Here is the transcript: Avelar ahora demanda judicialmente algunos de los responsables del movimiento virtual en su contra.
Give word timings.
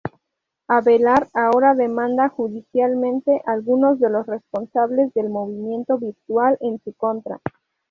Avelar 0.67 1.27
ahora 1.35 1.75
demanda 1.75 2.27
judicialmente 2.29 3.39
algunos 3.45 3.99
de 3.99 4.09
los 4.09 4.25
responsables 4.25 5.13
del 5.13 5.29
movimiento 5.29 5.99
virtual 5.99 6.57
en 6.59 6.81
su 6.83 6.93
contra. 6.93 7.39